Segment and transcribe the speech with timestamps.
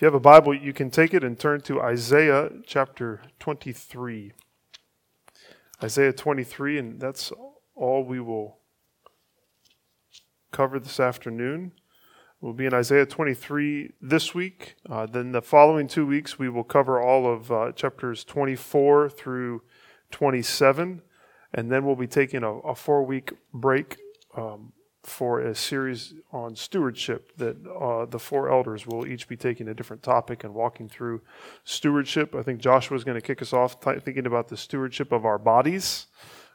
[0.00, 4.32] If you have a Bible, you can take it and turn to Isaiah chapter 23.
[5.82, 7.34] Isaiah 23, and that's
[7.74, 8.56] all we will
[10.52, 11.72] cover this afternoon.
[12.40, 14.76] We'll be in Isaiah 23 this week.
[14.88, 19.60] Uh, then the following two weeks, we will cover all of uh, chapters 24 through
[20.12, 21.02] 27.
[21.52, 23.98] And then we'll be taking a, a four week break
[24.34, 24.72] um,
[25.02, 29.74] for a series on stewardship that uh, the four elders will each be taking a
[29.74, 31.22] different topic and walking through
[31.64, 32.34] stewardship.
[32.34, 35.38] I think Joshua is going to kick us off thinking about the stewardship of our
[35.38, 36.06] bodies.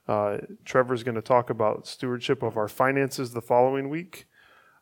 [0.07, 0.37] Uh,
[0.91, 4.27] is going to talk about stewardship of our finances the following week.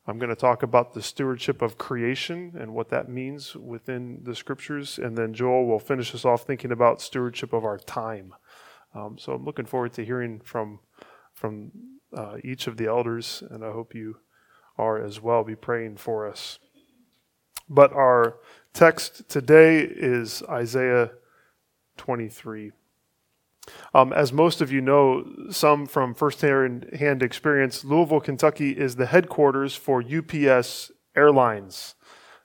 [0.05, 4.35] I'm going to talk about the stewardship of creation and what that means within the
[4.35, 4.99] scriptures.
[4.99, 8.33] And then Joel will finish us off thinking about stewardship of our time.
[8.93, 10.79] Um, so I'm looking forward to hearing from,
[11.33, 11.71] from
[12.15, 14.17] uh, each of the elders, and I hope you
[14.77, 15.43] are as well.
[15.43, 16.59] Be praying for us.
[17.69, 18.37] But our
[18.73, 21.11] text today is Isaiah
[21.97, 22.71] 23.
[23.93, 29.75] Um, as most of you know, some from first-hand experience, Louisville, Kentucky is the headquarters
[29.75, 31.95] for UPS Airlines.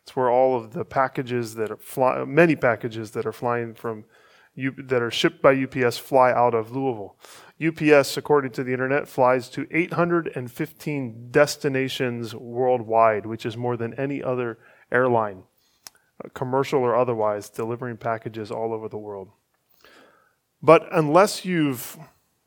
[0.02, 4.04] It's where all of the packages that are fly, many packages that are flying from
[4.56, 7.16] that are shipped by UPS fly out of Louisville.
[7.60, 14.22] UPS, according to the internet, flies to 815 destinations worldwide, which is more than any
[14.22, 14.58] other
[14.92, 15.42] airline,
[16.24, 19.30] uh, commercial or otherwise, delivering packages all over the world.
[20.62, 21.98] But unless you've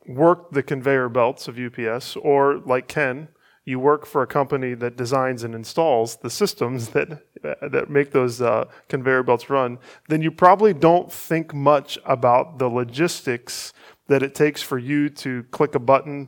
[0.07, 3.27] worked the conveyor belts of UPS, or like Ken,
[3.65, 8.41] you work for a company that designs and installs the systems that that make those
[8.41, 13.73] uh, conveyor belts run, then you probably don't think much about the logistics
[14.11, 16.27] that it takes for you to click a button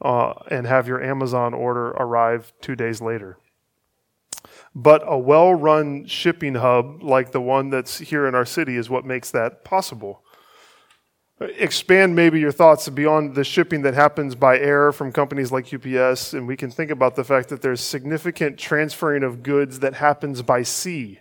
[0.00, 3.38] uh, and have your Amazon order arrive two days later.
[4.74, 8.88] But a well run shipping hub like the one that's here in our city is
[8.88, 10.22] what makes that possible.
[11.40, 16.32] Expand maybe your thoughts beyond the shipping that happens by air from companies like UPS,
[16.32, 20.42] and we can think about the fact that there's significant transferring of goods that happens
[20.42, 21.20] by sea.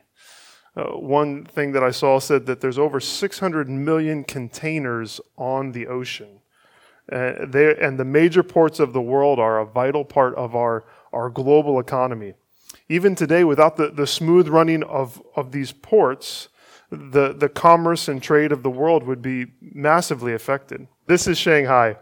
[0.78, 5.88] Uh, one thing that I saw said that there's over 600 million containers on the
[5.88, 6.40] ocean.
[7.12, 7.48] Uh,
[7.82, 11.80] and the major ports of the world are a vital part of our, our global
[11.80, 12.34] economy.
[12.90, 16.50] Even today, without the, the smooth running of, of these ports,
[16.92, 20.88] the, the commerce and trade of the world would be massively affected.
[21.08, 21.98] This is Shanghai.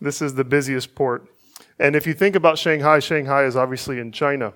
[0.00, 1.26] This is the busiest port.
[1.80, 4.52] And if you think about Shanghai, Shanghai is obviously in China.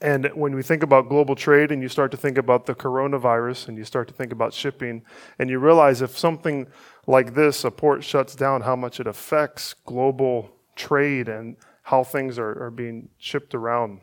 [0.00, 3.68] And when we think about global trade and you start to think about the coronavirus
[3.68, 5.02] and you start to think about shipping,
[5.38, 6.66] and you realize if something
[7.06, 12.38] like this, a port shuts down, how much it affects global trade and how things
[12.38, 14.00] are, are being shipped around.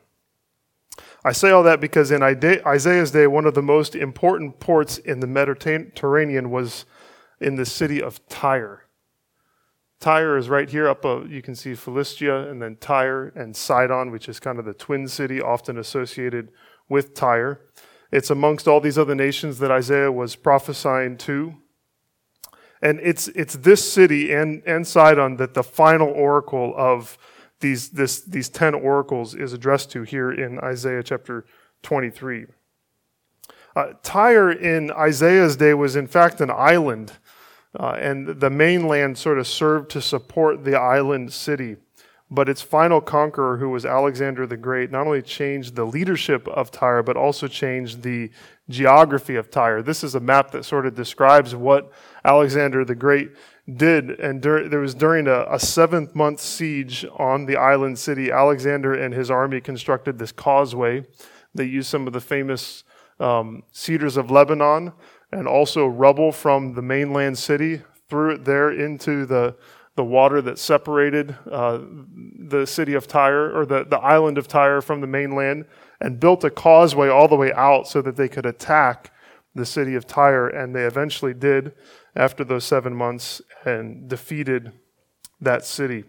[1.24, 5.20] I say all that because in Isaiah's day, one of the most important ports in
[5.20, 6.86] the Mediterranean was
[7.40, 8.83] in the city of Tyre.
[10.04, 14.12] Tyre is right here up, uh, you can see Philistia, and then Tyre and Sidon,
[14.12, 16.52] which is kind of the twin city often associated
[16.90, 17.62] with Tyre.
[18.12, 21.56] It's amongst all these other nations that Isaiah was prophesying to.
[22.82, 27.18] And it's, it's this city and, and Sidon that the final oracle of
[27.62, 31.46] these, this, these 10 oracles is addressed to here in Isaiah chapter
[31.84, 32.48] 23.
[33.74, 37.14] Uh, Tyre in Isaiah's day was, in fact, an island
[37.80, 41.78] uh, and the mainland sort of served to support the island city.
[42.30, 46.72] But its final conqueror, who was Alexander the Great, not only changed the leadership of
[46.72, 48.32] Tyre, but also changed the
[48.70, 49.84] geography of Tyre.
[49.84, 51.92] This is a map that sort of describes what
[52.26, 53.30] Alexander the Great
[53.72, 54.10] did.
[54.20, 58.94] And dur- there was during a, a seventh month siege on the island city, Alexander
[58.94, 61.06] and his army constructed this causeway.
[61.54, 62.84] They used some of the famous
[63.20, 64.94] um, cedars of Lebanon
[65.34, 69.56] and also rubble from the mainland city, threw it there into the,
[69.96, 71.80] the water that separated uh,
[72.48, 75.66] the city of Tyre, or the, the island of Tyre from the mainland,
[76.00, 79.12] and built a causeway all the way out so that they could attack
[79.56, 80.48] the city of Tyre.
[80.48, 81.74] And they eventually did
[82.16, 84.72] after those seven months and defeated
[85.42, 86.04] that city.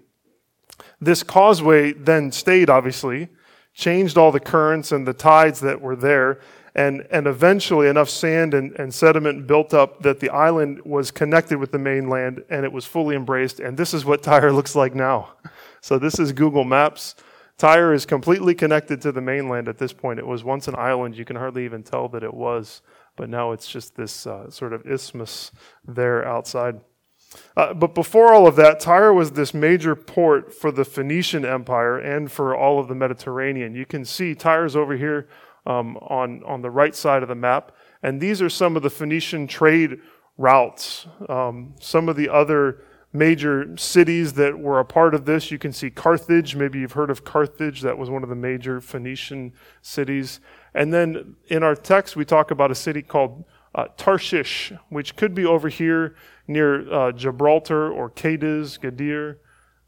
[1.00, 3.28] This causeway then stayed, obviously,
[3.75, 6.40] changed all the currents and the tides that were there,
[6.74, 11.58] and, and eventually enough sand and, and sediment built up that the island was connected
[11.58, 13.60] with the mainland and it was fully embraced.
[13.60, 15.34] And this is what Tyre looks like now.
[15.80, 17.14] So this is Google Maps.
[17.58, 20.18] Tyre is completely connected to the mainland at this point.
[20.18, 21.16] It was once an island.
[21.16, 22.82] You can hardly even tell that it was,
[23.14, 25.52] but now it's just this uh, sort of isthmus
[25.86, 26.80] there outside.
[27.56, 31.98] Uh, but before all of that, Tyre was this major port for the Phoenician Empire
[31.98, 33.74] and for all of the Mediterranean.
[33.74, 35.28] You can see Tyre's over here
[35.66, 37.72] um, on, on the right side of the map.
[38.02, 39.99] And these are some of the Phoenician trade
[40.37, 41.06] routes.
[41.28, 42.82] Um, some of the other
[43.12, 46.56] major cities that were a part of this, you can see Carthage.
[46.56, 47.81] Maybe you've heard of Carthage.
[47.82, 49.52] That was one of the major Phoenician
[49.82, 50.40] cities.
[50.75, 53.44] And then in our text, we talk about a city called
[53.75, 56.17] uh, Tarshish, which could be over here
[56.49, 59.37] near uh, Gibraltar or Cadiz, Gadir.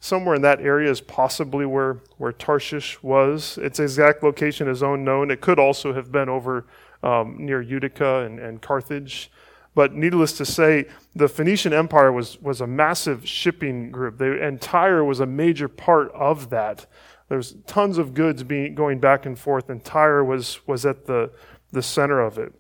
[0.07, 3.59] Somewhere in that area is possibly where, where Tarshish was.
[3.61, 5.33] Its exact location is unknown.
[5.33, 6.65] It could also have been over
[7.03, 9.33] um, near Utica and, and Carthage.
[9.75, 10.87] But needless to say,
[11.17, 15.67] the Phoenician Empire was, was a massive shipping group, they, and Tyre was a major
[15.67, 16.87] part of that.
[17.29, 21.33] There's tons of goods being, going back and forth, and Tyre was, was at the,
[21.73, 22.53] the center of it.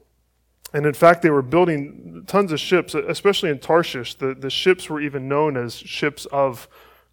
[0.75, 4.17] And in fact, they were building tons of ships, especially in Tarshish.
[4.17, 6.67] The, the ships were even known as ships of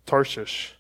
[0.05, 0.75] Tarshish.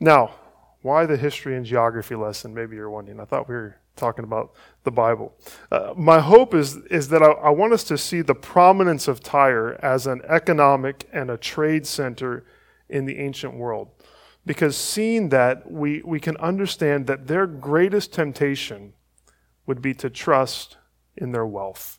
[0.00, 0.34] Now,
[0.82, 2.54] why the history and geography lesson?
[2.54, 3.20] Maybe you're wondering.
[3.20, 4.52] I thought we were talking about
[4.82, 5.34] the Bible.
[5.70, 9.20] Uh, my hope is, is that I, I want us to see the prominence of
[9.20, 12.44] Tyre as an economic and a trade center
[12.88, 13.88] in the ancient world.
[14.46, 18.92] Because seeing that, we, we can understand that their greatest temptation
[19.66, 20.76] would be to trust
[21.16, 21.98] in their wealth.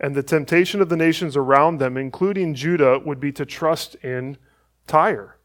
[0.00, 4.36] And the temptation of the nations around them, including Judah, would be to trust in
[4.86, 5.38] Tyre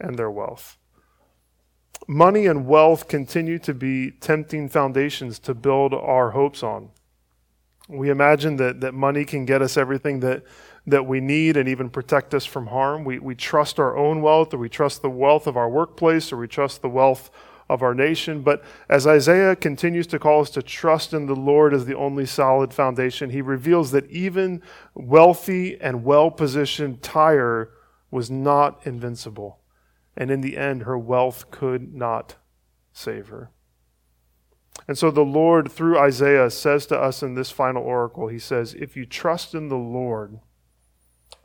[0.00, 0.78] and their wealth.
[2.06, 6.90] Money and wealth continue to be tempting foundations to build our hopes on.
[7.88, 10.42] We imagine that, that money can get us everything that,
[10.86, 13.04] that we need and even protect us from harm.
[13.04, 16.36] We, we trust our own wealth, or we trust the wealth of our workplace, or
[16.36, 17.30] we trust the wealth
[17.68, 18.42] of our nation.
[18.42, 22.26] But as Isaiah continues to call us to trust in the Lord as the only
[22.26, 24.62] solid foundation, he reveals that even
[24.94, 27.70] wealthy and well positioned Tyre
[28.14, 29.58] was not invincible.
[30.16, 32.36] And in the end, her wealth could not
[32.92, 33.50] save her.
[34.86, 38.72] And so the Lord, through Isaiah, says to us in this final oracle, He says,
[38.74, 40.38] If you trust in the Lord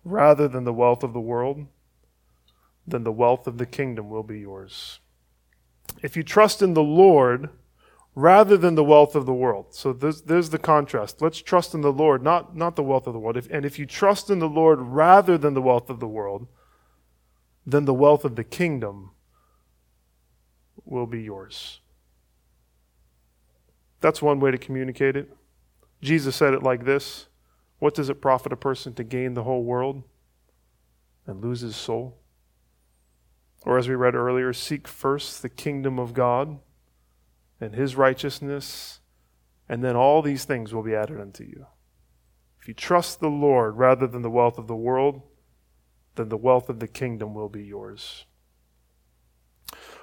[0.03, 1.65] rather than the wealth of the world,
[2.85, 4.99] then the wealth of the kingdom will be yours.
[6.03, 7.49] If you trust in the Lord
[8.13, 9.67] rather than the wealth of the world.
[9.71, 11.19] So there's, there's the contrast.
[11.19, 13.37] Let's trust in the Lord, not, not the wealth of the world.
[13.37, 16.47] If, and if you trust in the Lord rather than the wealth of the world,
[17.65, 19.11] then the wealth of the kingdom
[20.85, 21.81] will be yours.
[24.01, 25.31] That's one way to communicate it.
[26.01, 27.27] Jesus said it like this
[27.79, 30.03] What does it profit a person to gain the whole world
[31.27, 32.17] and lose his soul?
[33.65, 36.59] Or, as we read earlier, seek first the kingdom of God
[37.59, 39.01] and his righteousness,
[39.67, 41.67] and then all these things will be added unto you.
[42.61, 45.21] If you trust the Lord rather than the wealth of the world,
[46.19, 48.25] then the wealth of the kingdom will be yours.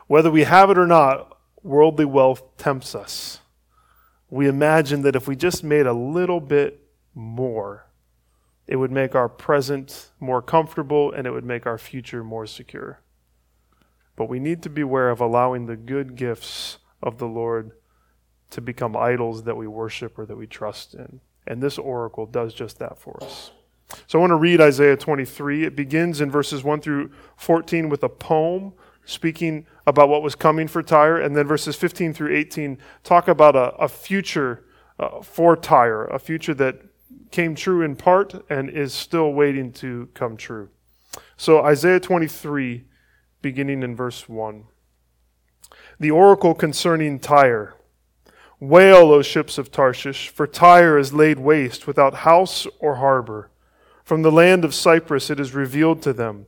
[0.06, 3.40] Whether we have it or not, worldly wealth tempts us.
[4.30, 6.80] We imagine that if we just made a little bit
[7.14, 7.90] more,
[8.66, 13.00] it would make our present more comfortable and it would make our future more secure.
[14.16, 17.72] But we need to beware of allowing the good gifts of the Lord
[18.52, 21.20] to become idols that we worship or that we trust in.
[21.46, 23.50] And this oracle does just that for us.
[24.06, 25.64] So I want to read Isaiah 23.
[25.64, 28.72] It begins in verses 1 through 14 with a poem
[29.04, 33.54] speaking about what was coming for Tyre, and then verses 15 through 18 talk about
[33.54, 34.64] a, a future
[34.98, 36.80] uh, for Tyre, a future that
[37.30, 40.70] came true in part and is still waiting to come true.
[41.36, 42.84] So Isaiah 23,
[43.42, 44.64] beginning in verse 1.
[45.98, 47.74] The oracle concerning Tyre.
[48.58, 53.50] Wail, O ships of Tarshish, for Tyre is laid waste without house or harbor.
[54.06, 56.46] From the land of Cyprus it is revealed to them.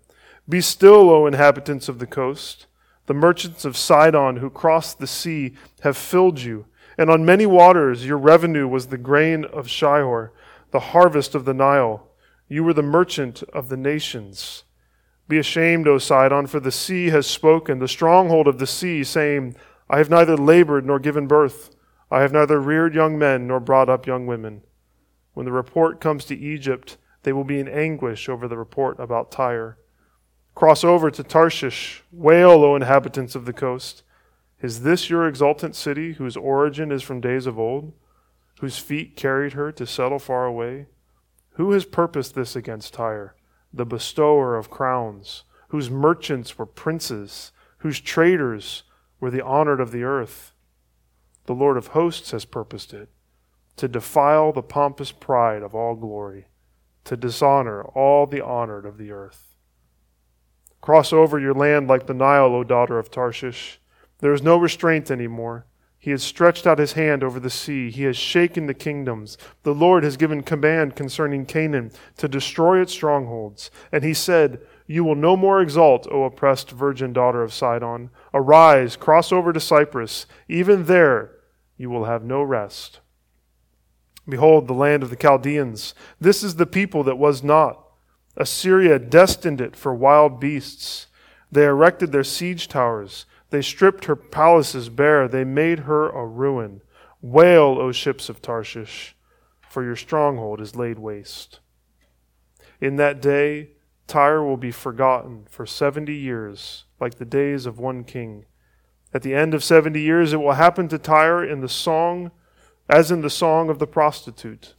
[0.48, 2.66] Be still, O inhabitants of the coast.
[3.06, 8.06] The merchants of Sidon who crossed the sea have filled you, and on many waters
[8.06, 10.30] your revenue was the grain of Shihor,
[10.70, 12.06] the harvest of the Nile.
[12.48, 14.62] You were the merchant of the nations.
[15.26, 19.56] Be ashamed, O Sidon, for the sea has spoken, the stronghold of the sea, saying,
[19.90, 21.74] I have neither labored nor given birth.
[22.08, 24.62] I have neither reared young men nor brought up young women.
[25.34, 29.30] When the report comes to Egypt, they will be in anguish over the report about
[29.30, 29.78] Tyre.
[30.54, 32.02] Cross over to Tarshish.
[32.12, 34.02] Wail, O inhabitants of the coast.
[34.60, 37.92] Is this your exultant city, whose origin is from days of old,
[38.60, 40.86] whose feet carried her to settle far away?
[41.52, 43.36] Who has purposed this against Tyre,
[43.72, 48.84] the bestower of crowns, whose merchants were princes, whose traders
[49.20, 50.52] were the honored of the earth?
[51.46, 53.08] The Lord of hosts has purposed it,
[53.76, 56.46] to defile the pompous pride of all glory
[57.08, 59.56] to dishonor all the honored of the earth.
[60.82, 63.80] Cross over your land like the Nile, O daughter of Tarshish.
[64.18, 65.64] There is no restraint anymore.
[65.98, 67.90] He has stretched out his hand over the sea.
[67.90, 69.38] He has shaken the kingdoms.
[69.62, 73.70] The Lord has given command concerning Canaan to destroy its strongholds.
[73.90, 78.10] And he said, You will no more exalt, O oppressed virgin daughter of Sidon.
[78.34, 80.26] Arise, cross over to Cyprus.
[80.46, 81.32] Even there
[81.78, 83.00] you will have no rest.
[84.28, 85.94] Behold, the land of the Chaldeans.
[86.20, 87.82] This is the people that was not.
[88.36, 91.06] Assyria destined it for wild beasts.
[91.50, 93.24] They erected their siege towers.
[93.50, 95.26] They stripped her palaces bare.
[95.28, 96.82] They made her a ruin.
[97.22, 99.16] Wail, O ships of Tarshish,
[99.68, 101.60] for your stronghold is laid waste.
[102.80, 103.70] In that day,
[104.06, 108.44] Tyre will be forgotten for seventy years, like the days of one king.
[109.12, 112.30] At the end of seventy years, it will happen to Tyre in the song
[112.88, 114.74] as in the song of the prostitute.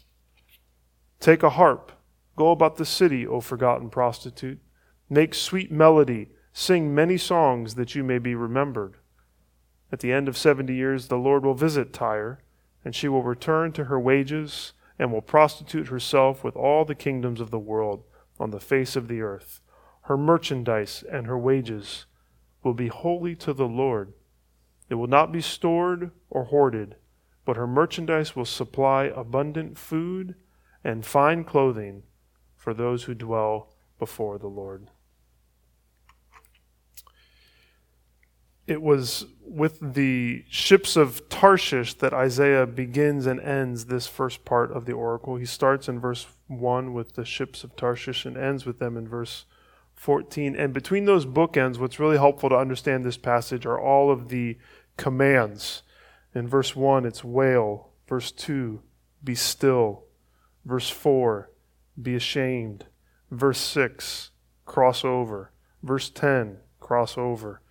[1.19, 1.91] Take a harp,
[2.35, 4.59] go about the city, O forgotten prostitute.
[5.09, 8.95] Make sweet melody, sing many songs that you may be remembered.
[9.91, 12.41] At the end of seventy years, the Lord will visit Tyre,
[12.85, 17.41] and she will return to her wages and will prostitute herself with all the kingdoms
[17.41, 18.03] of the world
[18.39, 19.61] on the face of the earth.
[20.03, 22.05] Her merchandise and her wages
[22.63, 24.13] will be holy to the Lord.
[24.89, 26.95] It will not be stored or hoarded
[27.45, 30.35] but her merchandise will supply abundant food
[30.83, 32.03] and fine clothing
[32.55, 34.89] for those who dwell before the Lord.
[38.67, 44.71] It was with the ships of Tarshish that Isaiah begins and ends this first part
[44.71, 45.37] of the oracle.
[45.37, 49.07] He starts in verse 1 with the ships of Tarshish and ends with them in
[49.07, 49.45] verse
[49.95, 50.55] 14.
[50.55, 54.57] And between those bookends, what's really helpful to understand this passage are all of the
[54.97, 55.81] commands
[56.33, 57.89] in verse 1, it's wail.
[58.07, 58.81] Verse 2,
[59.23, 60.03] be still.
[60.65, 61.51] Verse 4,
[62.01, 62.85] be ashamed.
[63.31, 64.31] Verse 6,
[64.65, 65.51] cross over.
[65.83, 67.61] Verse 10, cross over.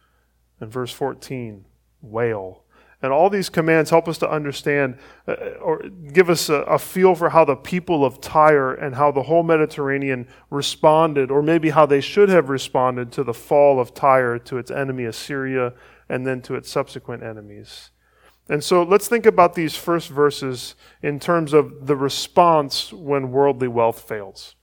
[0.60, 1.64] And verse 14,
[2.00, 2.64] wail.
[3.00, 4.98] And all these commands help us to understand
[5.28, 9.12] uh, or give us a, a, feel for how the people of Tyre and how
[9.12, 13.94] the whole Mediterranean responded, or maybe how they should have responded to the fall of
[13.94, 15.74] Tyre to its enemy Assyria
[16.08, 17.90] and then to its subsequent enemies.
[18.48, 23.68] And so let's think about these first verses in terms of the response when worldly
[23.68, 24.54] wealth fails.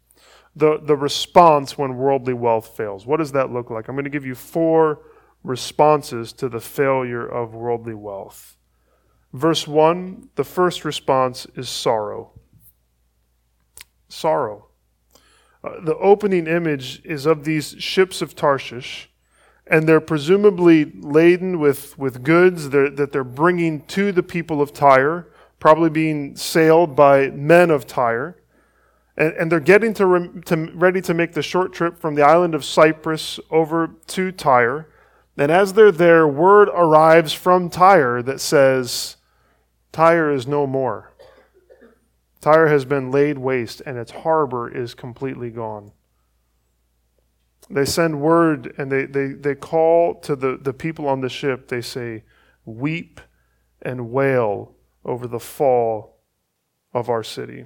[0.55, 3.05] The, the response when worldly wealth fails.
[3.05, 3.87] What does that look like?
[3.87, 5.01] I'm going to give you four
[5.43, 8.57] responses to the failure of worldly wealth.
[9.33, 12.31] Verse 1, the first response is sorrow.
[14.07, 14.69] Sorrow.
[15.63, 19.11] Uh, the opening image is of these ships of Tarshish
[19.67, 25.27] and they're presumably laden with, with goods that they're bringing to the people of Tyre,
[25.59, 28.37] probably being sailed by men of Tyre.
[29.17, 32.53] And, and they're getting to, to, ready to make the short trip from the island
[32.53, 34.87] of Cyprus over to Tyre.
[35.37, 39.17] And as they're there, word arrives from Tyre that says,
[39.91, 41.11] Tyre is no more.
[42.39, 45.91] Tyre has been laid waste, and its harbor is completely gone.
[47.69, 51.67] They send word and they, they, they call to the, the people on the ship.
[51.67, 52.23] They say,
[52.63, 53.19] Weep
[53.81, 56.19] and wail over the fall
[56.93, 57.65] of our city.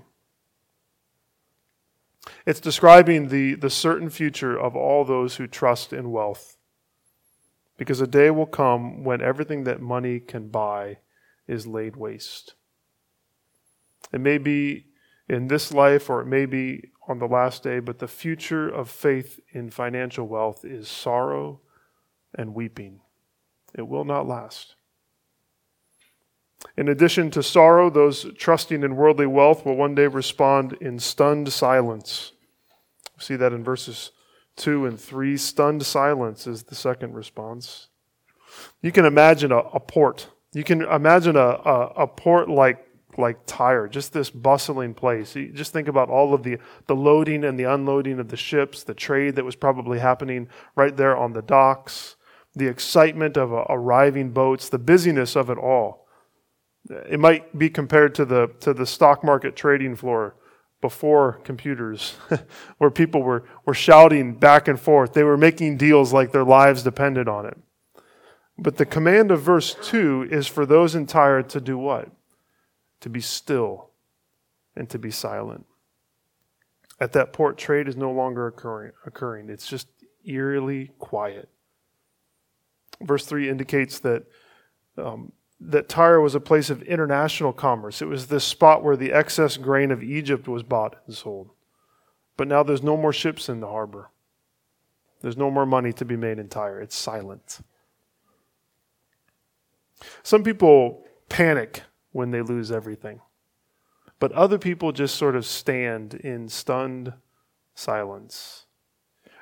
[2.45, 6.57] It's describing the, the certain future of all those who trust in wealth.
[7.77, 10.97] Because a day will come when everything that money can buy
[11.47, 12.55] is laid waste.
[14.11, 14.87] It may be
[15.29, 18.89] in this life or it may be on the last day, but the future of
[18.89, 21.59] faith in financial wealth is sorrow
[22.35, 23.01] and weeping.
[23.73, 24.75] It will not last.
[26.77, 31.51] In addition to sorrow, those trusting in worldly wealth will one day respond in stunned
[31.51, 32.33] silence.
[33.17, 34.11] We see that in verses
[34.57, 35.37] 2 and 3.
[35.37, 37.87] Stunned silence is the second response.
[38.81, 40.27] You can imagine a, a port.
[40.53, 42.85] You can imagine a, a, a port like
[43.17, 45.35] like Tyre, just this bustling place.
[45.35, 48.83] You just think about all of the, the loading and the unloading of the ships,
[48.83, 52.15] the trade that was probably happening right there on the docks,
[52.55, 56.07] the excitement of uh, arriving boats, the busyness of it all.
[56.89, 60.35] It might be compared to the, to the stock market trading floor
[60.81, 62.15] before computers,
[62.77, 65.13] where people were, were shouting back and forth.
[65.13, 67.57] They were making deals like their lives depended on it.
[68.57, 72.09] But the command of verse 2 is for those in Tyre to do what?
[73.01, 73.89] To be still
[74.75, 75.65] and to be silent.
[76.99, 78.91] At that port, trade is no longer occurring.
[79.05, 79.49] occurring.
[79.49, 79.87] It's just
[80.25, 81.49] eerily quiet.
[83.01, 84.25] Verse 3 indicates that,
[84.97, 88.01] um, that Tyre was a place of international commerce.
[88.01, 91.51] It was this spot where the excess grain of Egypt was bought and sold.
[92.35, 94.09] But now there's no more ships in the harbor.
[95.21, 96.79] There's no more money to be made in Tyre.
[96.79, 97.59] It's silent.
[100.23, 103.19] Some people panic when they lose everything.
[104.19, 107.13] But other people just sort of stand in stunned
[107.73, 108.65] silence.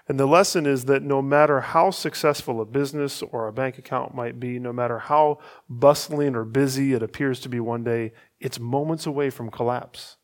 [0.07, 4.15] And the lesson is that no matter how successful a business or a bank account
[4.15, 8.59] might be, no matter how bustling or busy it appears to be one day, it's
[8.59, 10.15] moments away from collapse.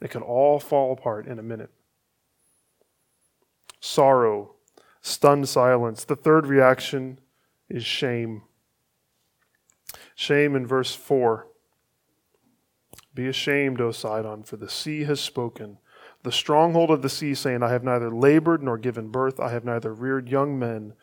[0.00, 1.70] It can all fall apart in a minute.
[3.80, 4.54] Sorrow,
[5.00, 6.04] stunned silence.
[6.04, 7.18] The third reaction
[7.68, 8.42] is shame.
[10.14, 11.48] Shame in verse 4.
[13.14, 15.78] Be ashamed, O Sidon, for the sea has spoken
[16.22, 19.64] the stronghold of the sea, saying, I have neither labored nor given birth, I have
[19.64, 20.94] neither reared young men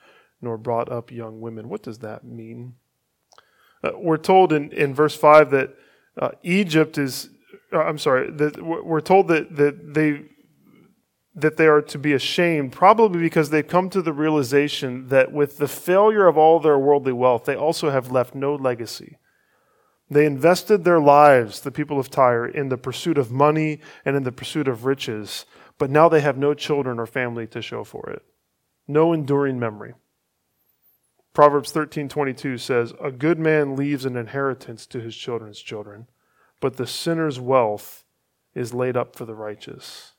[0.42, 1.68] nor brought up young women.
[1.68, 2.75] What does that mean?
[3.84, 5.75] Uh, we're told in, in verse 5 that
[6.18, 7.30] uh, Egypt is,
[7.74, 10.25] uh, I'm sorry, that we're told that, that they
[11.36, 15.58] that they are to be ashamed, probably because they've come to the realization that with
[15.58, 19.18] the failure of all their worldly wealth, they also have left no legacy.
[20.10, 24.24] They invested their lives, the people of Tyre, in the pursuit of money and in
[24.24, 25.46] the pursuit of riches,
[25.78, 28.24] but now they have no children or family to show for it.
[28.88, 29.94] No enduring memory.
[31.34, 36.08] Proverbs 13:22 says, "A good man leaves an inheritance to his children's children,
[36.60, 38.04] but the sinner's wealth
[38.56, 40.13] is laid up for the righteous."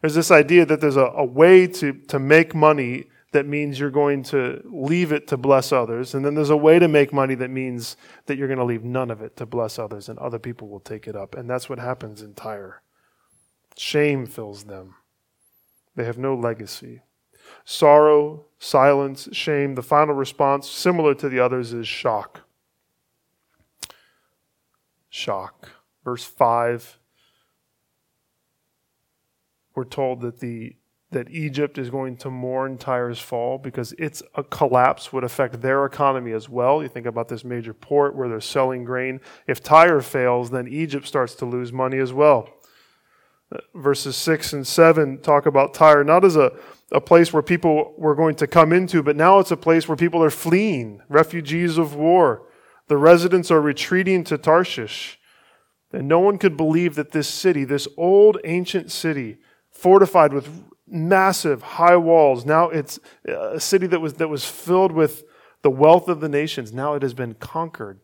[0.00, 3.90] There's this idea that there's a, a way to, to make money that means you're
[3.90, 6.14] going to leave it to bless others.
[6.14, 8.84] And then there's a way to make money that means that you're going to leave
[8.84, 11.34] none of it to bless others and other people will take it up.
[11.34, 12.82] And that's what happens in Tyre.
[13.76, 14.94] Shame fills them,
[15.94, 17.02] they have no legacy.
[17.64, 19.74] Sorrow, silence, shame.
[19.74, 22.42] The final response, similar to the others, is shock.
[25.08, 25.70] Shock.
[26.04, 26.98] Verse 5,
[29.74, 30.76] we're told that the
[31.10, 35.86] that Egypt is going to mourn Tyre's fall because its a collapse would affect their
[35.86, 36.82] economy as well.
[36.82, 39.20] You think about this major port where they're selling grain.
[39.46, 42.50] If Tyre fails, then Egypt starts to lose money as well.
[43.74, 46.52] Verses 6 and 7 talk about Tyre not as a,
[46.92, 49.96] a place where people were going to come into, but now it's a place where
[49.96, 52.42] people are fleeing, refugees of war.
[52.88, 55.18] The residents are retreating to Tarshish.
[55.90, 59.38] And no one could believe that this city, this old ancient city,
[59.78, 60.48] fortified with
[60.88, 62.44] massive high walls.
[62.44, 65.24] Now it's uh, a city that was, that was filled with
[65.62, 66.72] the wealth of the nations.
[66.72, 68.00] Now it has been conquered.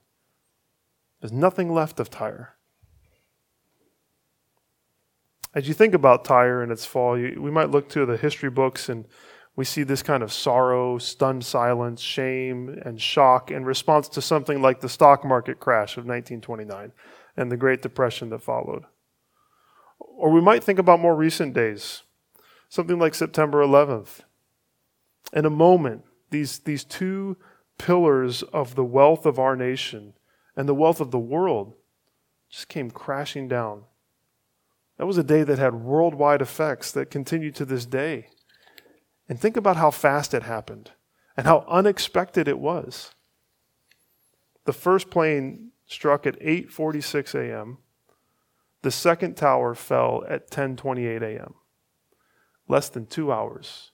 [1.21, 2.55] There's nothing left of Tyre.
[5.53, 8.51] As you think about Tyre and its fall, you, we might look to the history
[8.51, 9.07] books and
[9.57, 14.61] we see this kind of sorrow, stunned silence, shame, and shock in response to something
[14.61, 16.93] like the stock market crash of 1929
[17.37, 18.85] and the Great Depression that followed.
[19.99, 22.03] Or we might think about more recent days,
[22.69, 24.21] something like September 11th.
[25.33, 27.37] In a moment, these, these two
[27.79, 30.15] pillars of the wealth of our nation
[30.57, 31.75] and the wealth of the world
[32.49, 33.85] just came crashing down.
[34.97, 38.29] That was a day that had worldwide effects that continue to this day.
[39.29, 40.93] And think about how fast it happened
[41.37, 43.11] and how unexpected it was.
[44.67, 47.79] The first plane struck at 8:46 a.m.
[48.85, 51.55] The second tower fell at 10:28 a.m.
[52.69, 53.93] Less than two hours,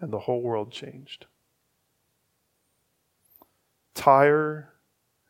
[0.00, 1.26] and the whole world changed.
[3.94, 4.72] Tyre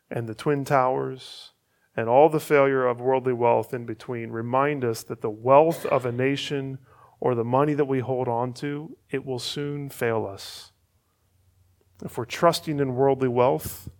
[0.09, 1.53] and the Twin Towers
[1.95, 6.03] and all the failure of worldly wealth in between remind us that the wealth of
[6.03, 6.79] a nation
[7.19, 10.71] or the money that we hold on to, it will soon fail us.
[12.03, 13.91] If we're trusting in worldly wealth,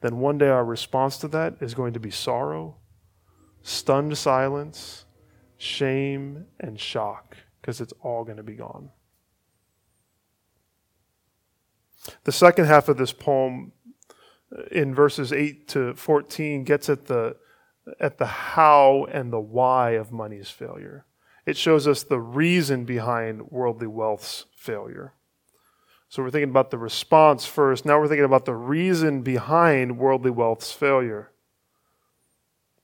[0.00, 2.79] then one day our response to that is going to be sorrow,
[3.62, 5.04] stunned silence,
[5.56, 8.90] shame, and shock because it's all going to be gone.
[12.24, 13.72] The second half of this poem,
[14.56, 17.36] uh, in verses 8 to 14, gets at the,
[17.98, 21.04] at the how and the why of money's failure.
[21.46, 25.14] It shows us the reason behind worldly wealth's failure.
[26.08, 27.84] So we're thinking about the response first.
[27.84, 31.30] Now we're thinking about the reason behind worldly wealth's failure.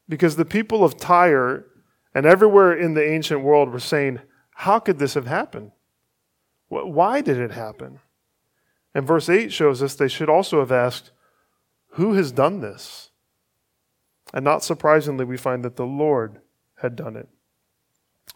[0.08, 1.66] Because the people of Tyre
[2.14, 4.20] and everywhere in the ancient world were saying,
[4.58, 5.72] how could this have happened?
[6.68, 8.00] Why did it happen?
[8.94, 11.10] And verse 8 shows us they should also have asked,
[11.90, 13.10] Who has done this?
[14.32, 16.40] And not surprisingly, we find that the Lord
[16.76, 17.28] had done it.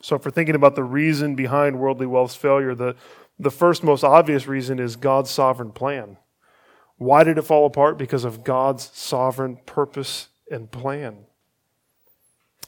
[0.03, 2.97] So, if we're thinking about the reason behind worldly wealth's failure, the,
[3.39, 6.19] the first most obvious reason is God's sovereign plan.
[6.99, 7.97] Why did it fall apart?
[7.97, 11.25] Because of God's sovereign purpose and plan.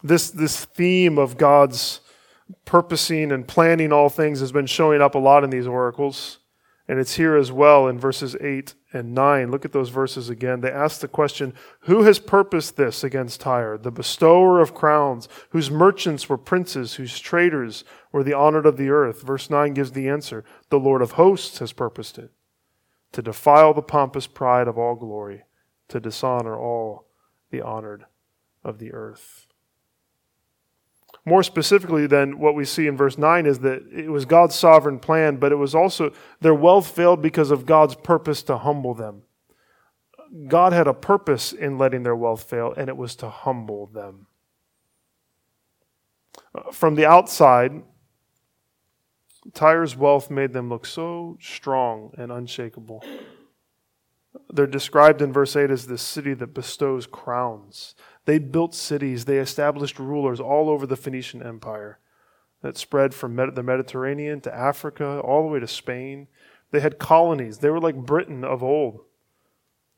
[0.03, 2.01] This, this theme of God's
[2.65, 6.39] purposing and planning all things has been showing up a lot in these oracles.
[6.89, 9.51] And it's here as well in verses 8 and 9.
[9.51, 10.61] Look at those verses again.
[10.61, 13.79] They ask the question Who has purposed this against Tyre?
[13.79, 18.91] The bestower of crowns, whose merchants were princes, whose traders were the honored of the
[18.91, 19.23] earth.
[19.23, 22.33] Verse 9 gives the answer The Lord of hosts has purposed it,
[23.13, 25.45] to defile the pompous pride of all glory,
[25.89, 27.07] to dishonor all
[27.51, 28.07] the honored
[28.65, 29.47] of the earth.
[31.25, 34.99] More specifically, than what we see in verse 9 is that it was God's sovereign
[34.99, 39.23] plan, but it was also their wealth failed because of God's purpose to humble them.
[40.49, 44.27] God had a purpose in letting their wealth fail, and it was to humble them.
[46.55, 47.83] Uh, from the outside,
[49.55, 53.05] Tyre's wealth made them look so strong and unshakable.
[54.51, 57.95] They're described in verse 8 as the city that bestows crowns.
[58.25, 61.99] They built cities, they established rulers all over the Phoenician Empire
[62.63, 66.29] that spread from the Mediterranean to Africa, all the way to Spain.
[66.71, 67.59] They had colonies.
[67.59, 69.01] They were like Britain of old.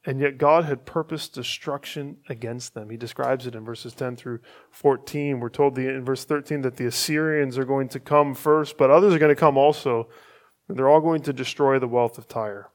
[0.06, 2.90] And yet God had purposed destruction against them.
[2.90, 5.40] He describes it in verses 10 through 14.
[5.40, 9.14] We're told in verse 13 that the Assyrians are going to come first, but others
[9.14, 10.08] are going to come also.
[10.68, 12.70] And they're all going to destroy the wealth of Tyre.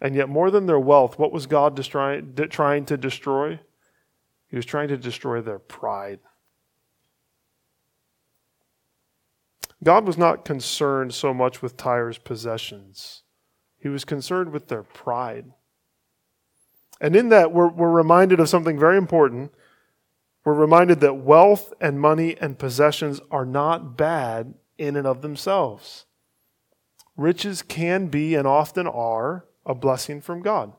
[0.00, 3.60] And yet, more than their wealth, what was God trying to destroy?
[4.54, 6.20] He was trying to destroy their pride.
[9.82, 13.24] God was not concerned so much with Tyre's possessions,
[13.76, 15.46] he was concerned with their pride.
[17.00, 19.52] And in that, we're, we're reminded of something very important.
[20.44, 26.06] We're reminded that wealth and money and possessions are not bad in and of themselves.
[27.16, 30.74] Riches can be and often are a blessing from God.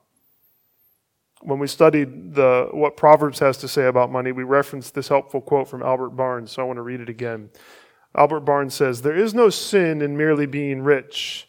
[1.45, 5.41] When we studied the, what Proverbs has to say about money, we referenced this helpful
[5.41, 7.51] quote from Albert Barnes, so I want to read it again.
[8.15, 11.47] Albert Barnes says, There is no sin in merely being rich.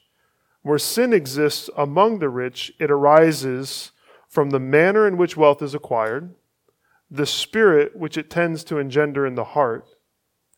[0.60, 3.92] Where sin exists among the rich, it arises
[4.28, 6.34] from the manner in which wealth is acquired,
[7.10, 9.88] the spirit which it tends to engender in the heart,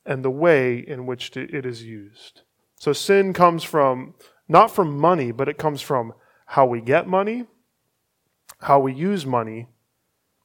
[0.05, 2.43] and the way in which it is used.
[2.75, 4.15] So sin comes from,
[4.49, 6.13] not from money, but it comes from
[6.47, 7.45] how we get money,
[8.61, 9.67] how we use money,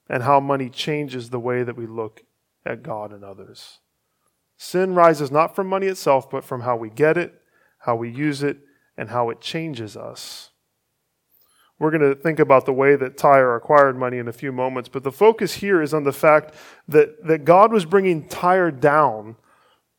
[0.10, 2.24] and how money changes the way that we look
[2.66, 3.80] at God and others.
[4.58, 7.42] Sin rises not from money itself, but from how we get it,
[7.80, 8.60] how we use it,
[8.98, 10.52] and how it changes us.
[11.80, 14.88] We're going to think about the way that Tyre acquired money in a few moments,
[14.88, 16.54] but the focus here is on the fact
[16.88, 19.36] that, that God was bringing Tyre down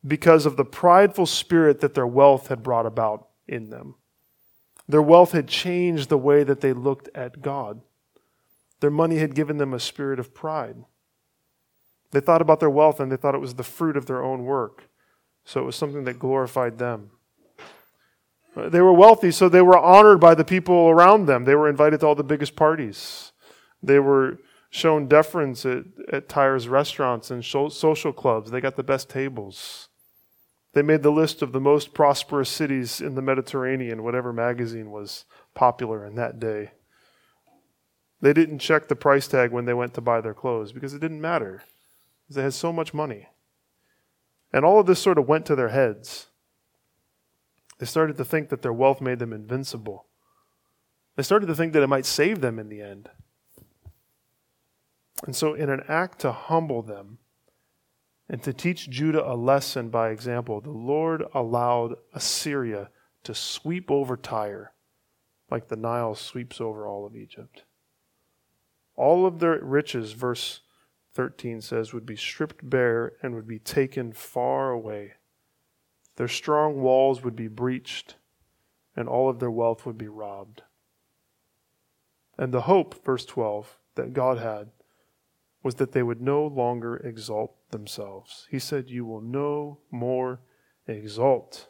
[0.07, 3.97] because of the prideful spirit that their wealth had brought about in them.
[4.89, 7.81] Their wealth had changed the way that they looked at God.
[8.85, 10.77] Their money had given them a spirit of pride.
[12.11, 14.45] They thought about their wealth and they thought it was the fruit of their own
[14.45, 14.91] work.
[15.47, 17.13] So it was something that glorified them.
[18.55, 21.47] They were wealthy, so they were honored by the people around them.
[21.47, 23.33] They were invited to all the biggest parties.
[23.83, 24.37] They were
[24.69, 28.51] shown deference at, at Tyre's restaurants and social clubs.
[28.51, 29.89] They got the best tables.
[30.75, 35.25] They made the list of the most prosperous cities in the Mediterranean, whatever magazine was
[35.55, 36.73] popular in that day.
[38.25, 41.01] They didn't check the price tag when they went to buy their clothes because it
[41.01, 41.63] didn't matter.
[42.31, 43.29] They had so much money.
[44.51, 46.29] And all of this sort of went to their heads.
[47.79, 50.07] They started to think that their wealth made them invincible.
[51.17, 53.11] They started to think that it might save them in the end.
[55.27, 57.19] And so, in an act to humble them
[58.27, 62.89] and to teach Judah a lesson by example, the Lord allowed Assyria
[63.25, 64.73] to sweep over Tyre
[65.51, 67.65] like the Nile sweeps over all of Egypt.
[68.97, 70.61] All of their riches, verse
[71.13, 75.15] 13 says, would be stripped bare and would be taken far away.
[76.17, 78.17] Their strong walls would be breached,
[78.97, 80.63] and all of their wealth would be robbed.
[82.39, 84.71] And the hope, verse 12, that God had
[85.63, 88.47] was that they would no longer exalt themselves.
[88.51, 90.41] He said, You will no more
[90.87, 91.69] exalt,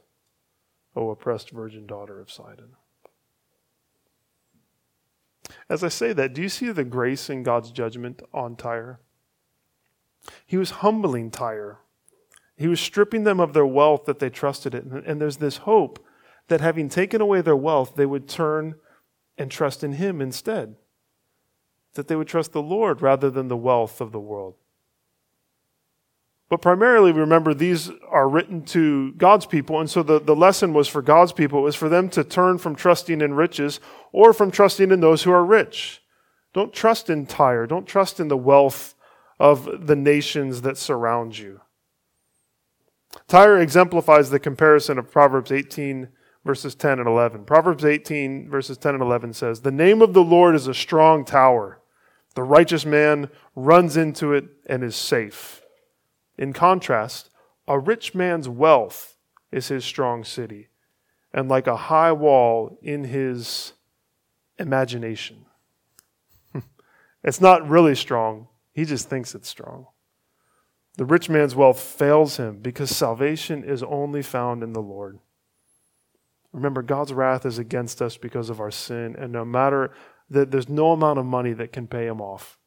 [0.97, 2.77] O oppressed virgin daughter of Sidon.
[5.69, 9.01] As I say that, do you see the grace in God's judgment on Tyre?
[10.47, 11.81] He was humbling Tyre
[12.57, 15.03] he was stripping them of their wealth that they trusted in.
[15.07, 16.05] And there's this hope
[16.49, 18.77] that having taken away their wealth, they would turn
[19.37, 20.77] and trust in Him instead.
[21.95, 24.55] That they would trust the Lord rather than the wealth of the world.
[26.51, 29.81] But primarily, remember, these are written to God's people.
[29.81, 31.61] And so the, the lesson was for God's people.
[31.61, 33.81] It was for them to turn from trusting in riches
[34.13, 36.03] or from trusting in those who are rich.
[36.53, 37.67] Don't trust in Tyre.
[37.67, 38.95] Don't trust in the wealth
[39.41, 41.61] of the nations that surround you.
[43.27, 46.09] Tyre exemplifies the comparison of Proverbs 18,
[46.45, 47.45] verses 10 and 11.
[47.45, 51.25] Proverbs 18, verses 10 and 11 says, The name of the Lord is a strong
[51.25, 51.81] tower.
[52.35, 55.64] The righteous man runs into it and is safe.
[56.37, 57.31] In contrast,
[57.67, 59.17] a rich man's wealth
[59.53, 60.69] is his strong city,
[61.33, 63.73] and like a high wall in his
[64.59, 65.47] imagination.
[67.25, 69.87] it's not really strong, he just thinks it's strong.
[70.97, 75.19] The rich man's wealth fails him because salvation is only found in the Lord.
[76.53, 79.93] Remember, God's wrath is against us because of our sin, and no matter
[80.31, 82.59] that, there's no amount of money that can pay him off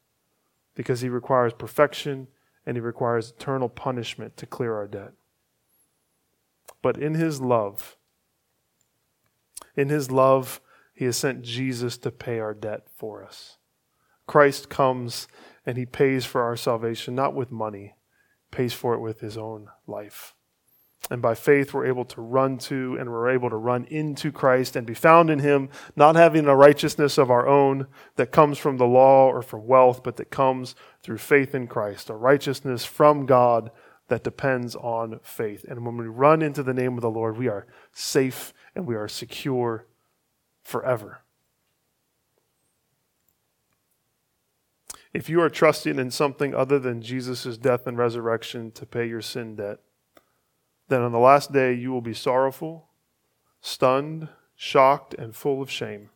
[0.75, 2.27] because he requires perfection
[2.67, 5.13] and he requires eternal punishment to clear our debt.
[6.81, 7.95] But in his love,
[9.77, 10.59] in his love,
[10.93, 13.57] he has sent Jesus to pay our debt for us.
[14.27, 15.29] Christ comes
[15.65, 17.95] and he pays for our salvation, not with money,
[18.51, 20.35] pays for it with his own life.
[21.09, 24.75] And by faith, we're able to run to and we're able to run into Christ
[24.75, 28.77] and be found in Him, not having a righteousness of our own that comes from
[28.77, 33.25] the law or from wealth, but that comes through faith in Christ, a righteousness from
[33.25, 33.71] God
[34.09, 35.65] that depends on faith.
[35.67, 38.95] And when we run into the name of the Lord, we are safe and we
[38.95, 39.85] are secure
[40.63, 41.21] forever.
[45.13, 49.21] If you are trusting in something other than Jesus' death and resurrection to pay your
[49.21, 49.79] sin debt,
[50.87, 52.89] then on the last day you will be sorrowful,
[53.61, 56.09] stunned, shocked, and full of shame.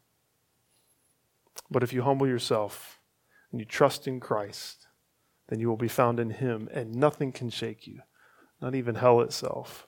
[1.70, 3.00] But if you humble yourself
[3.52, 4.88] and you trust in Christ,
[5.48, 8.00] then you will be found in Him, and nothing can shake you,
[8.62, 9.88] not even hell itself.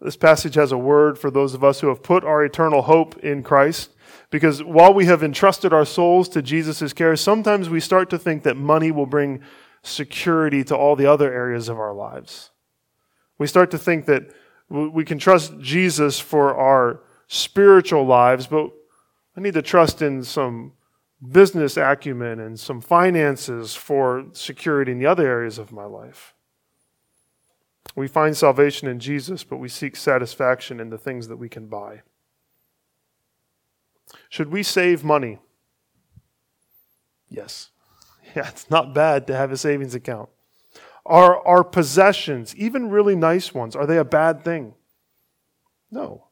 [0.00, 3.16] This passage has a word for those of us who have put our eternal hope
[3.18, 3.90] in Christ.
[4.30, 8.42] Because while we have entrusted our souls to Jesus' care, sometimes we start to think
[8.42, 9.40] that money will bring
[9.82, 12.50] security to all the other areas of our lives.
[13.42, 14.30] We start to think that
[14.68, 18.70] we can trust Jesus for our spiritual lives, but
[19.36, 20.74] I need to trust in some
[21.28, 26.34] business acumen and some finances for security in the other areas of my life.
[27.96, 31.66] We find salvation in Jesus, but we seek satisfaction in the things that we can
[31.66, 32.02] buy.
[34.28, 35.40] Should we save money?
[37.28, 37.70] Yes.
[38.36, 40.30] Yeah, it's not bad to have a savings account.
[41.04, 44.74] Are our possessions, even really nice ones, are they a bad thing?
[45.90, 46.28] No.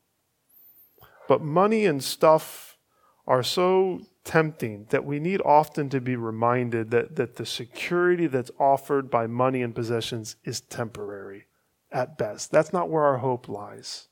[1.29, 2.79] But money and stuff
[3.27, 8.51] are so tempting that we need often to be reminded that, that the security that's
[8.59, 11.47] offered by money and possessions is temporary
[11.93, 12.51] at best.
[12.51, 14.09] That's not where our hope lies.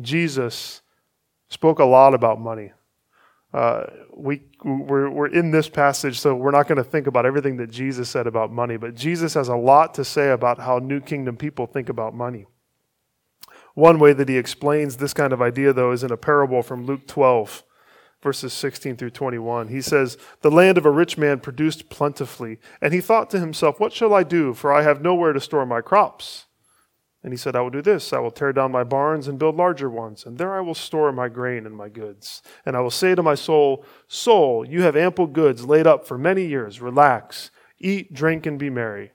[0.00, 0.82] Jesus
[1.48, 2.72] spoke a lot about money.
[3.56, 7.56] Uh, we, we're, we're in this passage, so we're not going to think about everything
[7.56, 11.00] that Jesus said about money, but Jesus has a lot to say about how New
[11.00, 12.44] Kingdom people think about money.
[13.72, 16.84] One way that he explains this kind of idea, though, is in a parable from
[16.84, 17.62] Luke 12,
[18.22, 19.68] verses 16 through 21.
[19.68, 23.80] He says, The land of a rich man produced plentifully, and he thought to himself,
[23.80, 24.52] What shall I do?
[24.52, 26.44] For I have nowhere to store my crops.
[27.26, 29.56] And he said, I will do this I will tear down my barns and build
[29.56, 32.40] larger ones, and there I will store my grain and my goods.
[32.64, 36.16] And I will say to my soul, Soul, you have ample goods laid up for
[36.16, 36.80] many years.
[36.80, 39.10] Relax, eat, drink, and be merry.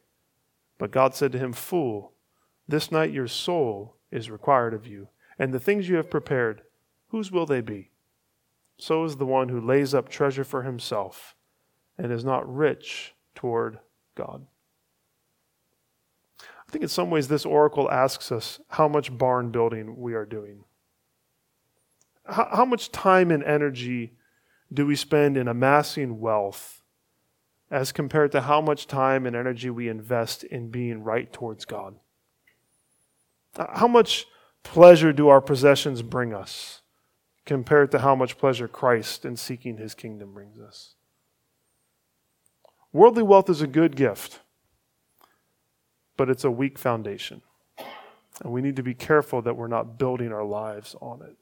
[0.77, 2.11] But God said to him, Fool,
[2.67, 5.07] this night your soul is required of you,
[5.39, 6.63] and the things you have prepared,
[7.11, 7.91] whose will they be?
[8.77, 11.33] So is the one who lays up treasure for himself
[11.97, 13.79] and is not rich toward
[14.15, 14.47] God.
[16.71, 20.23] I think in some ways this oracle asks us how much barn building we are
[20.23, 20.63] doing.
[22.25, 24.13] How, much time and energy
[24.71, 26.81] do we spend in amassing wealth
[27.69, 31.95] as compared to how much time and energy we invest in being right towards God?
[33.57, 34.25] How much
[34.63, 36.83] pleasure do our possessions bring us
[37.45, 40.95] compared to how much pleasure Christ in seeking his kingdom brings us?
[42.93, 44.39] Worldly wealth is a good gift
[46.17, 47.41] but it's a weak foundation.
[48.43, 51.37] And we need to be careful that we're not building our lives on it.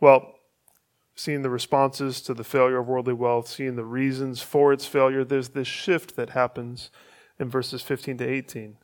[0.00, 0.34] Well,
[1.14, 5.24] seeing the responses to the failure of worldly wealth, seeing the reasons for its failure,
[5.24, 6.90] there's this shift that happens
[7.38, 8.76] in verses 15 to 18.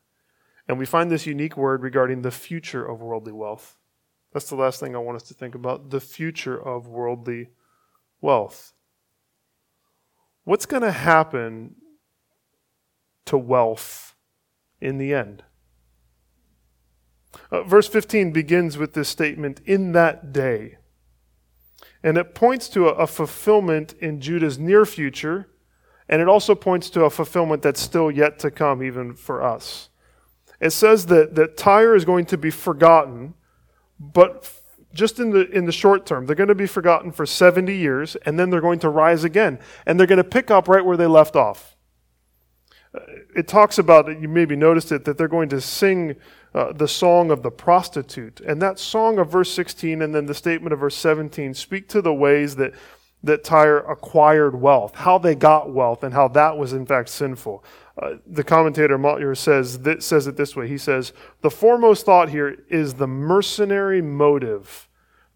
[0.69, 3.77] And we find this unique word regarding the future of worldly wealth.
[4.33, 7.51] That's the last thing I want us to think about the future of worldly
[8.21, 8.73] wealth.
[10.45, 11.77] What's going to happen
[13.27, 14.15] to wealth
[14.81, 15.45] in the end.
[17.51, 20.77] Uh, verse 15 begins with this statement, in that day.
[22.03, 25.49] And it points to a, a fulfillment in Judah's near future,
[26.09, 29.89] and it also points to a fulfillment that's still yet to come, even for us.
[30.61, 33.35] it says that, that Tyre is going to be forgotten,
[33.99, 34.53] but
[34.95, 36.27] just in the, in the short term.
[36.27, 39.59] They're going to be forgotten for 70 years, and then they're going to rise again.
[39.87, 41.72] And they're going to pick up right where they left off.
[43.35, 46.17] It talks about, you maybe noticed it, that they're going to sing
[46.55, 48.41] uh, the song of the prostitute.
[48.41, 52.03] And that song of verse 16 and then the statement of verse 17 speak to
[52.03, 52.75] the ways that,
[53.23, 57.65] that Tyre acquired wealth, how they got wealth, and how that was in fact sinful.
[58.01, 60.69] Uh, the commentator Motyer says, says it this way.
[60.69, 64.89] He says, The foremost thought here is the mercenary motive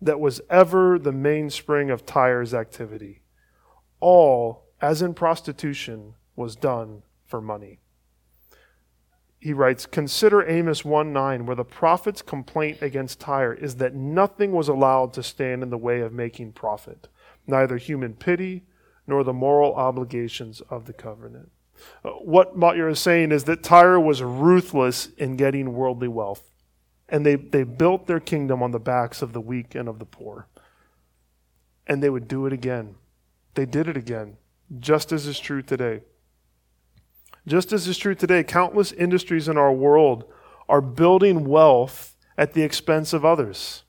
[0.02, 3.22] that was ever the mainspring of Tyre's activity.
[4.00, 7.80] All, as in prostitution, was done for money.
[9.38, 14.52] He writes, Consider Amos 1 9, where the prophet's complaint against Tyre is that nothing
[14.52, 17.08] was allowed to stand in the way of making profit,
[17.46, 18.64] neither human pity
[19.06, 21.50] nor the moral obligations of the covenant.
[22.04, 26.50] Uh, what Motyer is saying is that Tyre was ruthless in getting worldly wealth.
[27.08, 30.04] And they, they built their kingdom on the backs of the weak and of the
[30.04, 30.48] poor.
[31.86, 32.96] And they would do it again.
[33.54, 34.38] They did it again,
[34.80, 36.00] just as is true today.
[37.46, 40.24] Just as is true today, countless industries in our world
[40.68, 43.84] are building wealth at the expense of others.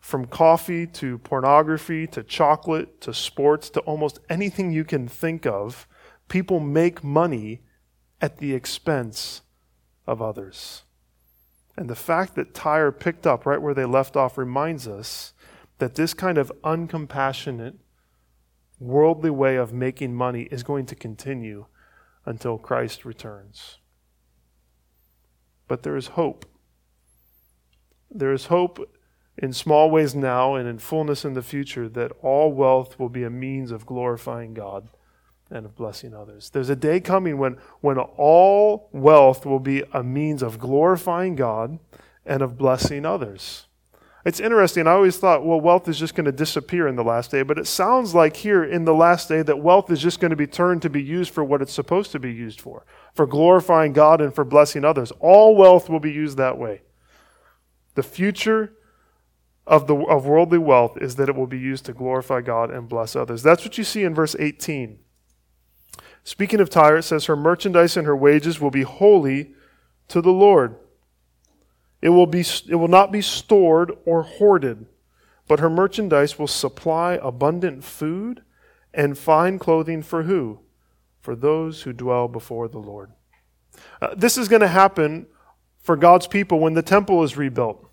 [0.00, 5.86] From coffee to pornography to chocolate to sports to almost anything you can think of,
[6.28, 7.62] people make money
[8.20, 9.42] at the expense
[10.06, 10.82] of others.
[11.76, 15.32] And the fact that Tyre picked up right where they left off reminds us
[15.78, 17.76] that this kind of uncompassionate,
[18.78, 21.66] worldly way of making money is going to continue
[22.26, 23.78] until Christ returns.
[25.68, 26.46] But there is hope.
[28.10, 28.78] There is hope
[29.36, 33.24] in small ways now and in fullness in the future that all wealth will be
[33.24, 34.88] a means of glorifying God
[35.50, 36.50] and of blessing others.
[36.50, 41.78] There's a day coming when, when all wealth will be a means of glorifying God
[42.24, 43.66] and of blessing others.
[44.24, 44.86] It's interesting.
[44.86, 47.58] I always thought, well, wealth is just going to disappear in the last day, but
[47.58, 50.46] it sounds like here in the last day that wealth is just going to be
[50.46, 54.20] turned to be used for what it's supposed to be used for for glorifying God
[54.20, 55.12] and for blessing others.
[55.20, 56.82] All wealth will be used that way.
[57.94, 58.72] The future
[59.66, 62.88] of, the, of worldly wealth is that it will be used to glorify God and
[62.88, 63.42] bless others.
[63.42, 64.98] That's what you see in verse 18.
[66.24, 69.52] Speaking of Tyre, it says, Her merchandise and her wages will be holy
[70.08, 70.76] to the Lord.
[72.04, 74.84] It will, be, it will not be stored or hoarded,
[75.48, 78.42] but her merchandise will supply abundant food
[78.92, 80.60] and fine clothing for who?
[81.22, 83.12] For those who dwell before the Lord.
[84.02, 85.24] Uh, this is going to happen
[85.78, 87.88] for God's people when the temple is rebuilt.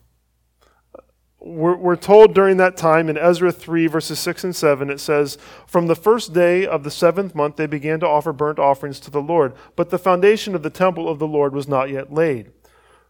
[1.39, 5.38] We're, we're, told during that time in Ezra 3, verses 6 and 7, it says,
[5.65, 9.10] From the first day of the seventh month they began to offer burnt offerings to
[9.10, 12.52] the Lord, but the foundation of the temple of the Lord was not yet laid.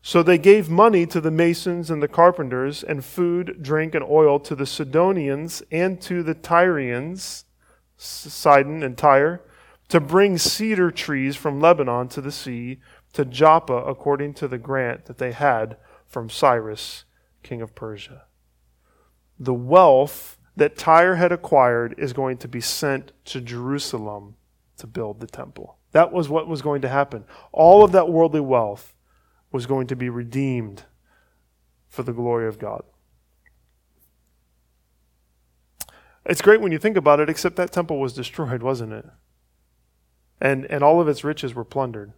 [0.02, 4.40] So they gave money to the masons and the carpenters, and food, drink, and oil
[4.40, 7.46] to the Sidonians and to the Tyrians,
[7.98, 9.42] Sidon and Tyre,
[9.90, 12.80] to bring cedar trees from Lebanon to the sea,
[13.14, 17.04] to Joppa, according to the grant that they had from Cyrus
[17.44, 18.24] king of Persia.
[19.40, 24.36] The wealth that Tyre had acquired is going to be sent to Jerusalem
[24.78, 25.78] to build the temple.
[25.92, 27.26] That was what was going to happen.
[27.52, 28.94] All of that worldly wealth
[29.52, 30.84] was going to be redeemed
[31.88, 32.84] for the glory of God.
[36.26, 39.06] It's great when you think about it, except that temple was destroyed, wasn't it?
[40.40, 42.14] And, and all of its riches were plundered.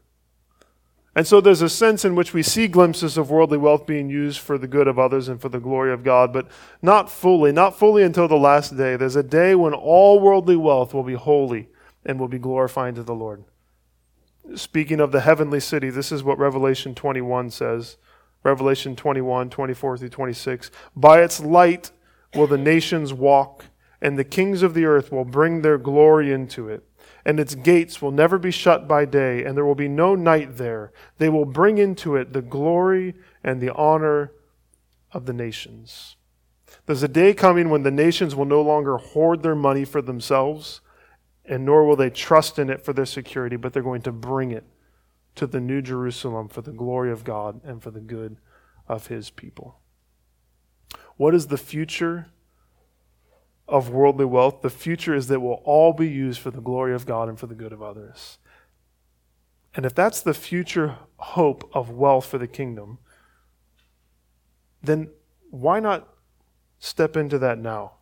[1.15, 4.39] And so there's a sense in which we see glimpses of worldly wealth being used
[4.39, 6.47] for the good of others and for the glory of God, but
[6.81, 8.95] not fully, not fully until the last day.
[8.95, 11.69] There's a day when all worldly wealth will be holy
[12.03, 13.43] and will be glorifying to the Lord.
[14.55, 17.97] Speaking of the heavenly city, this is what Revelation 21 says.
[18.43, 20.71] Revelation 21, 24 through 26.
[20.95, 21.91] By its light
[22.35, 23.65] will the nations walk,
[24.01, 26.83] and the kings of the earth will bring their glory into it
[27.25, 30.57] and its gates will never be shut by day, and there will be no night
[30.57, 30.91] there.
[31.17, 34.31] They will bring into it the glory and the honor
[35.11, 36.17] of the nations.
[36.85, 40.81] There's a day coming when the nations will no longer hoard their money for themselves,
[41.45, 44.51] and nor will they trust in it for their security, but they're going to bring
[44.51, 44.63] it
[45.35, 48.37] to the New Jerusalem for the glory of God and for the good
[48.87, 49.79] of His people.
[51.17, 52.27] What is the future
[53.67, 54.61] of worldly wealth.
[54.61, 57.47] The future is that will all be used for the glory of God and for
[57.47, 58.37] the good of others.
[59.75, 62.99] And if that's the future hope of wealth for the kingdom,
[64.81, 65.09] then
[65.49, 66.07] why not
[66.79, 67.93] step into that now?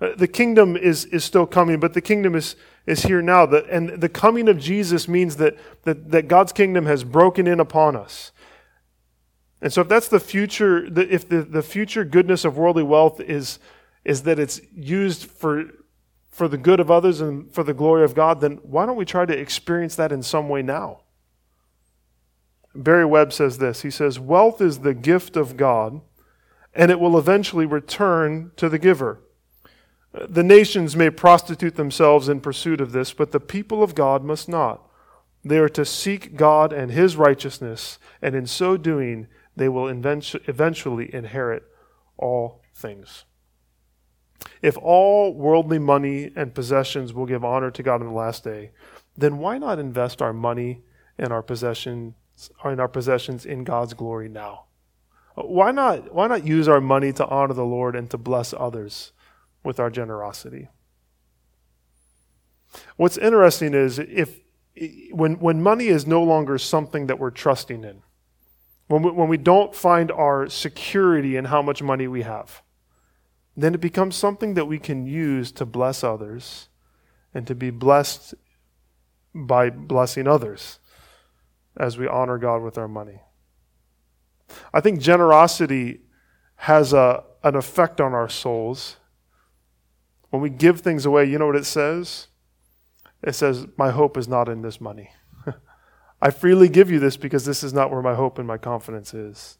[0.00, 3.44] Uh, the kingdom is, is still coming, but the kingdom is, is here now.
[3.44, 7.96] and the coming of Jesus means that, that, that God's kingdom has broken in upon
[7.96, 8.32] us.
[9.62, 13.58] And so if that's the future, if the, the future goodness of worldly wealth is,
[14.04, 15.64] is that it's used for,
[16.28, 19.06] for the good of others and for the glory of God, then why don't we
[19.06, 21.00] try to experience that in some way now?
[22.74, 23.80] Barry Webb says this.
[23.82, 26.02] He says, Wealth is the gift of God,
[26.74, 29.20] and it will eventually return to the giver.
[30.28, 34.48] The nations may prostitute themselves in pursuit of this, but the people of God must
[34.48, 34.88] not.
[35.44, 41.14] They are to seek God and His righteousness, and in so doing, they will eventually
[41.14, 41.64] inherit
[42.16, 43.24] all things.
[44.62, 48.70] If all worldly money and possessions will give honor to God in the last day,
[49.16, 50.82] then why not invest our money
[51.18, 52.14] and our possessions
[52.64, 54.64] in our possessions in God's glory now?
[55.34, 59.12] Why not why not use our money to honor the Lord and to bless others
[59.66, 60.68] with our generosity?
[62.96, 64.40] What's interesting is if
[65.10, 68.02] when when money is no longer something that we're trusting in,
[68.88, 72.62] when we, when we don't find our security in how much money we have,
[73.56, 76.68] then it becomes something that we can use to bless others
[77.34, 78.34] and to be blessed
[79.34, 80.78] by blessing others
[81.76, 83.20] as we honor God with our money.
[84.72, 86.00] I think generosity
[86.56, 88.96] has a, an effect on our souls.
[90.30, 92.28] When we give things away, you know what it says?
[93.22, 95.10] It says, My hope is not in this money.
[96.22, 99.14] I freely give you this because this is not where my hope and my confidence
[99.14, 99.58] is.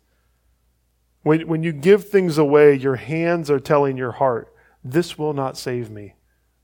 [1.23, 4.53] When, when you give things away, your hands are telling your heart,
[4.85, 6.15] This will not save me.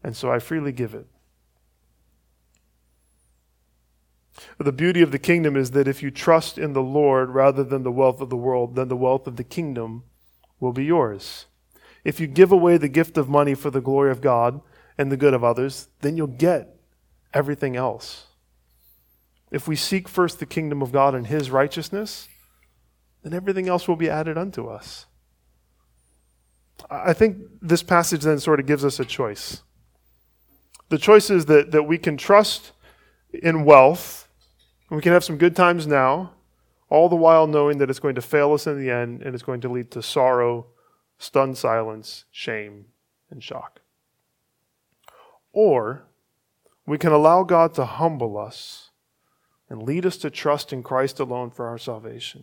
[0.04, 1.06] And so I freely give it.
[4.58, 7.82] The beauty of the kingdom is that if you trust in the Lord rather than
[7.82, 10.04] the wealth of the world, then the wealth of the kingdom
[10.58, 11.46] will be yours.
[12.04, 14.60] If you give away the gift of money for the glory of God
[14.98, 16.76] and the good of others, then you'll get
[17.32, 18.26] everything else.
[19.50, 22.28] If we seek first the kingdom of God and his righteousness,
[23.22, 25.06] then everything else will be added unto us.
[26.90, 29.62] I think this passage then sort of gives us a choice.
[30.88, 32.72] The choice is that, that we can trust
[33.32, 34.28] in wealth,
[34.90, 36.32] and we can have some good times now,
[36.88, 39.44] all the while knowing that it's going to fail us in the end and it's
[39.44, 40.66] going to lead to sorrow,
[41.22, 42.86] stunned silence, shame,
[43.30, 43.80] and shock.
[45.52, 46.02] Or
[46.84, 48.90] we can allow God to humble us
[49.70, 52.42] and lead us to trust in Christ alone for our salvation.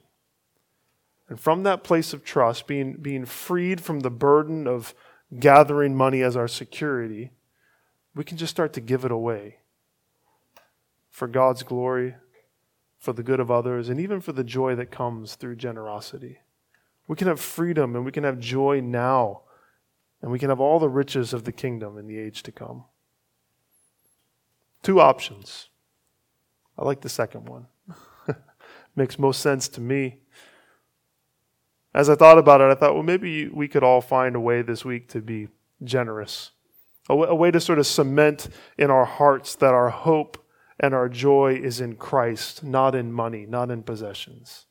[1.28, 4.96] And from that place of trust, being, being freed from the burden of
[5.38, 7.32] gathering money as our security,
[8.16, 9.58] we can just start to give it away
[11.10, 12.16] for God's glory,
[12.98, 16.40] for the good of others, and even for the joy that comes through generosity.
[17.10, 19.42] We can have freedom and we can have joy now,
[20.22, 22.86] and we can have all the riches of the kingdom in the age to come.
[24.84, 25.70] Two options
[26.78, 27.66] I like the second one.
[28.96, 30.20] Makes most sense to me.
[31.94, 34.62] As I thought about it, I thought, well, maybe we could all find a way
[34.62, 35.50] this week to be
[35.84, 36.52] generous,
[37.10, 38.48] a, w- a way to sort of cement
[38.78, 40.38] in our hearts that our hope
[40.80, 44.68] and our joy is in Christ, not in money, not in possessions.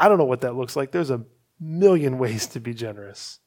[0.00, 0.90] I don't know what that looks like.
[0.90, 1.22] There's a
[1.62, 3.38] million ways to be generous.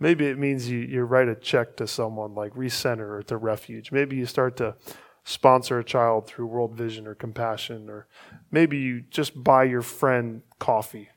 [0.00, 3.92] Maybe it means you, you write a check to someone like Recenter or to Refuge.
[3.92, 4.74] Maybe you start to
[5.24, 8.06] sponsor a child through World Vision or Compassion, or
[8.50, 11.10] maybe you just buy your friend coffee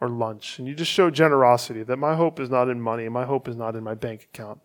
[0.00, 3.24] or lunch and you just show generosity that my hope is not in money, my
[3.24, 4.60] hope is not in my bank account.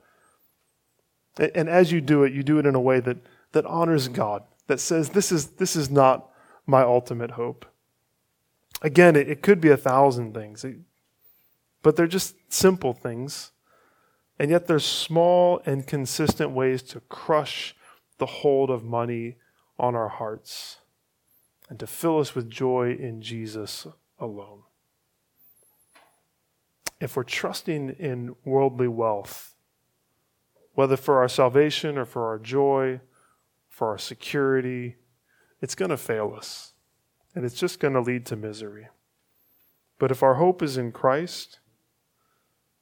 [1.38, 3.18] And as you do it, you do it in a way that,
[3.54, 6.30] that honors God, that says, this is, this is not
[6.66, 7.66] my ultimate hope.
[8.82, 10.66] Again, it, it could be a thousand things,
[11.82, 13.52] but they're just simple things.
[14.38, 17.76] And yet, they're small and consistent ways to crush
[18.20, 19.36] the hold of money
[19.78, 20.78] on our hearts
[21.70, 23.86] and to fill us with joy in Jesus
[24.18, 24.64] alone.
[27.00, 29.56] If we're trusting in worldly wealth,
[30.74, 33.00] whether for our salvation or for our joy,
[33.68, 34.96] for our security,
[35.62, 36.74] it's going to fail us.
[37.36, 38.88] And it's just going to lead to misery.
[39.98, 41.60] But if our hope is in Christ,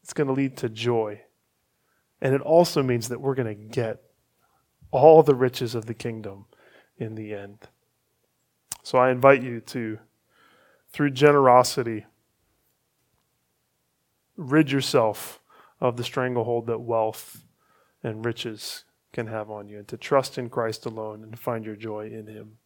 [0.07, 1.19] it's going to lead to joy.
[2.21, 4.03] And it also means that we're going to get
[4.89, 6.45] all the riches of the kingdom
[6.97, 7.67] in the end.
[8.83, 9.99] So I invite you to,
[10.93, 12.05] through generosity,
[14.37, 15.41] rid yourself
[15.81, 17.43] of the stranglehold that wealth
[18.01, 21.75] and riches can have on you, and to trust in Christ alone and find your
[21.75, 22.59] joy in Him.